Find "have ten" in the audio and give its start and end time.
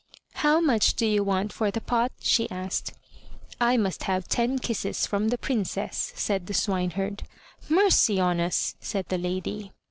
4.05-4.57